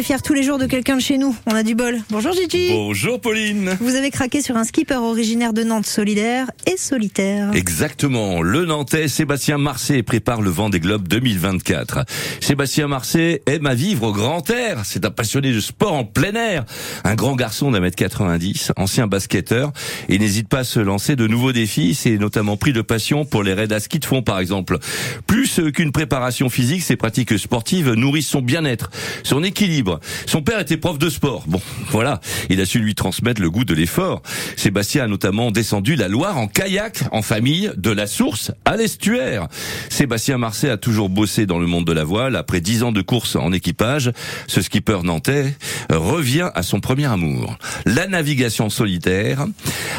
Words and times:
est 0.00 0.02
fiers 0.02 0.22
tous 0.22 0.32
les 0.32 0.42
jours 0.42 0.56
de 0.56 0.64
quelqu'un 0.64 0.96
de 0.96 1.02
chez 1.02 1.18
nous. 1.18 1.36
On 1.46 1.54
a 1.54 1.62
du 1.62 1.74
bol. 1.74 1.98
Bonjour 2.08 2.32
Gigi. 2.32 2.68
Bonjour 2.70 3.20
Pauline. 3.20 3.76
Vous 3.80 3.96
avez 3.96 4.10
craqué 4.10 4.40
sur 4.40 4.56
un 4.56 4.64
skipper 4.64 4.96
originaire 4.96 5.52
de 5.52 5.62
Nantes, 5.62 5.84
solidaire 5.84 6.50
et 6.66 6.78
solitaire. 6.78 7.50
Exactement. 7.52 8.40
Le 8.40 8.64
Nantais 8.64 9.08
Sébastien 9.08 9.58
Marseille 9.58 10.02
prépare 10.02 10.40
le 10.40 10.48
vent 10.48 10.70
des 10.70 10.80
globes 10.80 11.06
2024. 11.06 12.06
Sébastien 12.40 12.88
Marseille 12.88 13.40
aime 13.44 13.66
à 13.66 13.74
vivre 13.74 14.04
au 14.04 14.12
grand 14.12 14.48
air. 14.48 14.80
C'est 14.84 15.04
un 15.04 15.10
passionné 15.10 15.52
de 15.52 15.60
sport 15.60 15.92
en 15.92 16.04
plein 16.04 16.34
air. 16.34 16.64
Un 17.04 17.14
grand 17.14 17.36
garçon 17.36 17.70
d'un 17.70 17.80
mètre 17.80 17.96
90, 17.96 18.72
ancien 18.76 19.06
basketteur 19.06 19.70
et 20.08 20.18
n'hésite 20.18 20.48
pas 20.48 20.60
à 20.60 20.64
se 20.64 20.80
lancer 20.80 21.14
de 21.14 21.26
nouveaux 21.26 21.52
défis. 21.52 21.94
C'est 21.94 22.16
notamment 22.16 22.56
pris 22.56 22.72
de 22.72 22.80
passion 22.80 23.26
pour 23.26 23.42
les 23.42 23.52
raids 23.52 23.72
à 23.72 23.80
ski 23.80 23.98
de 23.98 24.06
fond 24.06 24.22
par 24.22 24.38
exemple. 24.38 24.78
Plus 25.26 25.60
qu'une 25.74 25.92
préparation 25.92 26.48
physique, 26.48 26.82
ses 26.84 26.96
pratiques 26.96 27.38
sportives 27.38 27.92
nourrissent 27.92 28.28
son 28.28 28.40
bien-être, 28.40 28.90
son 29.24 29.42
équilibre. 29.42 29.89
Son 30.26 30.42
père 30.42 30.60
était 30.60 30.76
prof 30.76 30.98
de 30.98 31.08
sport. 31.08 31.44
Bon, 31.46 31.60
voilà, 31.90 32.20
il 32.48 32.60
a 32.60 32.66
su 32.66 32.78
lui 32.78 32.94
transmettre 32.94 33.40
le 33.40 33.50
goût 33.50 33.64
de 33.64 33.74
l'effort. 33.74 34.22
Sébastien 34.56 35.04
a 35.04 35.06
notamment 35.06 35.50
descendu 35.50 35.96
la 35.96 36.08
Loire 36.08 36.38
en 36.38 36.46
kayak, 36.46 37.04
en 37.12 37.22
famille, 37.22 37.72
de 37.76 37.90
la 37.90 38.06
source 38.06 38.52
à 38.64 38.76
l'estuaire. 38.76 39.48
Sébastien 39.88 40.38
Marseille 40.38 40.70
a 40.70 40.76
toujours 40.76 41.08
bossé 41.08 41.46
dans 41.46 41.58
le 41.58 41.66
monde 41.66 41.86
de 41.86 41.92
la 41.92 42.04
voile. 42.04 42.36
Après 42.36 42.60
dix 42.60 42.82
ans 42.82 42.92
de 42.92 43.02
course 43.02 43.36
en 43.36 43.52
équipage, 43.52 44.12
ce 44.46 44.62
skipper 44.62 44.98
nantais 45.02 45.54
revient 45.90 46.50
à 46.54 46.62
son 46.62 46.80
premier 46.80 47.06
amour, 47.06 47.56
la 47.86 48.06
navigation 48.06 48.70
solitaire, 48.70 49.46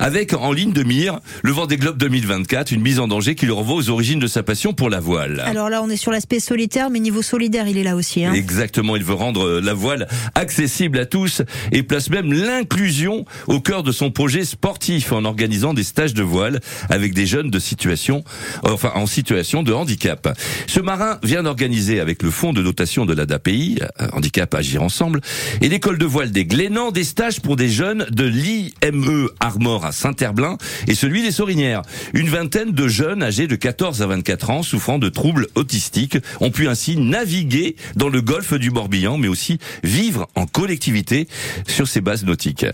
avec 0.00 0.32
en 0.34 0.52
ligne 0.52 0.72
de 0.72 0.82
mire 0.82 1.20
le 1.42 1.52
Vendée 1.52 1.76
Globe 1.76 1.96
2024, 1.98 2.72
une 2.72 2.80
mise 2.80 3.00
en 3.00 3.08
danger 3.08 3.34
qui 3.34 3.46
le 3.46 3.52
revoit 3.52 3.76
aux 3.76 3.90
origines 3.90 4.18
de 4.18 4.26
sa 4.26 4.42
passion 4.42 4.72
pour 4.72 4.90
la 4.90 5.00
voile. 5.00 5.40
Alors 5.44 5.70
là, 5.70 5.82
on 5.82 5.90
est 5.90 5.96
sur 5.96 6.12
l'aspect 6.12 6.40
solitaire, 6.40 6.90
mais 6.90 7.00
niveau 7.00 7.22
solidaire, 7.22 7.68
il 7.68 7.78
est 7.78 7.82
là 7.82 7.96
aussi. 7.96 8.24
Hein. 8.24 8.32
Exactement, 8.32 8.96
il 8.96 9.04
veut 9.04 9.14
rendre 9.14 9.60
la 9.64 9.74
voile 9.74 10.08
accessible 10.34 10.98
à 10.98 11.06
tous 11.06 11.42
et 11.72 11.82
place 11.82 12.10
même 12.10 12.32
l'inclusion 12.32 13.24
au 13.46 13.60
cœur 13.60 13.82
de 13.82 13.92
son 13.92 14.10
projet 14.10 14.44
sportif 14.44 15.12
en 15.12 15.24
organisant 15.24 15.74
des 15.74 15.82
stages 15.82 16.14
de 16.14 16.22
voile 16.22 16.60
avec 16.90 17.14
des 17.14 17.26
jeunes 17.26 17.50
de 17.50 17.58
situation, 17.58 18.24
enfin 18.62 18.92
en 18.94 19.06
situation 19.06 19.62
de 19.62 19.72
handicap. 19.72 20.36
Ce 20.66 20.80
marin 20.80 21.18
vient 21.22 21.42
d'organiser 21.42 22.00
avec 22.00 22.22
le 22.22 22.30
fonds 22.30 22.52
de 22.52 22.62
dotation 22.62 23.06
de 23.06 23.14
l'ADAPI, 23.14 23.78
euh, 24.00 24.08
Handicap 24.12 24.54
Agir 24.54 24.82
Ensemble, 24.82 25.20
et 25.60 25.68
l'école 25.68 25.98
de 25.98 26.06
voile 26.06 26.30
des 26.30 26.44
Glénans 26.44 26.90
des 26.90 27.04
stages 27.04 27.40
pour 27.40 27.56
des 27.56 27.68
jeunes 27.68 28.06
de 28.10 28.24
l'IME 28.24 29.28
Armor 29.40 29.84
à 29.84 29.92
Saint-Herblain 29.92 30.56
et 30.86 30.94
celui 30.94 31.22
des 31.22 31.30
Sorinières. 31.30 31.82
Une 32.12 32.28
vingtaine 32.28 32.72
de 32.72 32.88
jeunes 32.88 33.22
âgés 33.22 33.46
de 33.46 33.56
14 33.56 34.02
à 34.02 34.06
24 34.06 34.50
ans 34.50 34.62
souffrant 34.62 34.98
de 34.98 35.08
troubles 35.08 35.48
autistiques 35.54 36.18
ont 36.40 36.50
pu 36.50 36.68
ainsi 36.68 36.96
naviguer 36.96 37.76
dans 37.96 38.08
le 38.08 38.20
golfe 38.20 38.54
du 38.54 38.70
Morbihan, 38.70 39.18
mais 39.18 39.28
aussi 39.28 39.53
vivre 39.82 40.28
en 40.34 40.46
collectivité 40.46 41.28
sur 41.66 41.88
ces 41.88 42.00
bases 42.00 42.24
nautiques. 42.24 42.66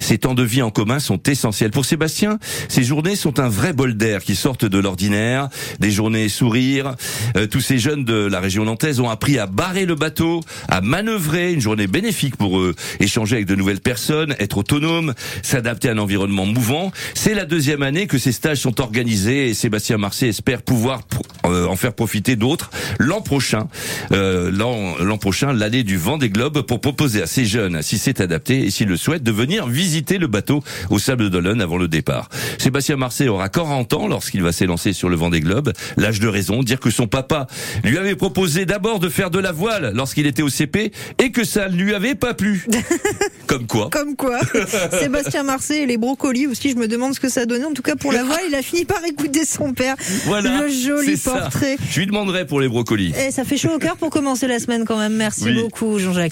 Ces 0.00 0.18
temps 0.18 0.34
de 0.34 0.42
vie 0.42 0.62
en 0.62 0.70
commun 0.70 0.98
sont 0.98 1.22
essentiels. 1.24 1.70
Pour 1.70 1.84
Sébastien, 1.84 2.38
ces 2.68 2.82
journées 2.82 3.16
sont 3.16 3.40
un 3.40 3.48
vrai 3.48 3.72
bol 3.72 3.96
d'air 3.96 4.22
qui 4.22 4.36
sortent 4.36 4.64
de 4.64 4.78
l'ordinaire, 4.78 5.48
des 5.80 5.90
journées 5.90 6.28
sourires. 6.28 6.94
Euh, 7.36 7.46
tous 7.46 7.60
ces 7.60 7.78
jeunes 7.78 8.04
de 8.04 8.14
la 8.14 8.40
région 8.40 8.64
nantaise 8.64 9.00
ont 9.00 9.10
appris 9.10 9.38
à 9.38 9.46
barrer 9.46 9.86
le 9.86 9.94
bateau, 9.94 10.40
à 10.68 10.80
manœuvrer, 10.80 11.52
une 11.52 11.60
journée 11.60 11.86
bénéfique 11.86 12.36
pour 12.36 12.58
eux, 12.58 12.74
échanger 13.00 13.36
avec 13.36 13.46
de 13.46 13.54
nouvelles 13.54 13.80
personnes, 13.80 14.34
être 14.38 14.58
autonome, 14.58 15.14
s'adapter 15.42 15.88
à 15.88 15.92
un 15.92 15.98
environnement 15.98 16.46
mouvant. 16.46 16.92
C'est 17.14 17.34
la 17.34 17.44
deuxième 17.44 17.82
année 17.82 18.06
que 18.06 18.18
ces 18.18 18.32
stages 18.32 18.58
sont 18.58 18.80
organisés 18.80 19.48
et 19.48 19.54
Sébastien 19.54 19.98
Marseille 19.98 20.30
espère 20.30 20.62
pouvoir 20.62 21.02
euh, 21.46 21.66
en 21.66 21.76
faire 21.76 21.94
profiter 21.94 22.36
d'autres 22.36 22.70
l'an 22.98 23.20
prochain, 23.20 23.68
euh, 24.12 24.50
l'an 24.50 25.18
prochain, 25.18 25.52
l'année 25.52 25.82
du 25.82 25.96
vent 25.96 26.18
des 26.22 26.30
globes, 26.30 26.62
pour 26.62 26.80
proposer 26.80 27.20
à 27.20 27.26
ces 27.26 27.44
jeunes, 27.44 27.82
si 27.82 27.98
c'est 27.98 28.20
adapté 28.20 28.64
et 28.64 28.70
s'ils 28.70 28.86
le 28.86 28.96
souhaitent, 28.96 29.24
de 29.24 29.32
venir 29.32 29.66
visiter 29.66 30.18
le 30.18 30.28
bateau 30.28 30.62
au 30.88 31.00
Sable 31.00 31.30
d'Olonne 31.30 31.60
avant 31.60 31.76
le 31.78 31.88
départ. 31.88 32.28
Sébastien 32.58 32.94
Marseille 32.96 33.26
aura 33.28 33.48
40 33.48 33.92
ans 33.94 34.06
lorsqu'il 34.06 34.40
va 34.40 34.52
s'élancer 34.52 34.92
sur 34.92 35.08
le 35.08 35.16
vent 35.16 35.30
des 35.30 35.40
globes. 35.40 35.72
L'âge 35.96 36.20
de 36.20 36.28
raison, 36.28 36.62
dire 36.62 36.78
que 36.78 36.90
son 36.90 37.08
papa 37.08 37.48
lui 37.82 37.98
avait 37.98 38.14
proposé 38.14 38.66
d'abord 38.66 39.00
de 39.00 39.08
faire 39.08 39.30
de 39.30 39.40
la 39.40 39.50
voile 39.50 39.90
lorsqu'il 39.96 40.26
était 40.26 40.42
au 40.42 40.48
CP 40.48 40.92
et 41.18 41.32
que 41.32 41.42
ça 41.42 41.68
ne 41.68 41.74
lui 41.76 41.92
avait 41.92 42.14
pas 42.14 42.34
plu. 42.34 42.68
Comme 43.48 43.66
quoi. 43.66 43.90
Comme 43.90 44.14
quoi. 44.14 44.38
Sébastien 45.00 45.42
Marseille 45.42 45.82
et 45.82 45.86
les 45.86 45.96
brocolis 45.98 46.46
aussi, 46.46 46.70
je 46.70 46.76
me 46.76 46.86
demande 46.86 47.14
ce 47.14 47.20
que 47.20 47.28
ça 47.28 47.46
donnait. 47.46 47.64
En 47.64 47.72
tout 47.72 47.82
cas, 47.82 47.96
pour 47.96 48.12
la 48.12 48.22
voile, 48.22 48.40
il 48.48 48.54
a 48.54 48.62
fini 48.62 48.84
par 48.84 49.04
écouter 49.04 49.44
son 49.44 49.72
père. 49.72 49.96
Voilà. 50.26 50.60
Le 50.62 50.68
joli 50.68 51.16
portrait. 51.16 51.76
Je 51.90 51.98
lui 51.98 52.06
demanderai 52.06 52.46
pour 52.46 52.60
les 52.60 52.68
brocolis. 52.68 53.12
Et 53.26 53.32
ça 53.32 53.42
fait 53.44 53.56
chaud 53.56 53.72
au 53.74 53.78
cœur 53.80 53.96
pour 53.96 54.10
commencer 54.10 54.46
la 54.46 54.60
semaine 54.60 54.84
quand 54.86 54.98
même. 54.98 55.14
Merci 55.16 55.46
Oui. 55.46 55.60
beaucoup, 55.62 55.98
Jean-Jacques. 56.12 56.30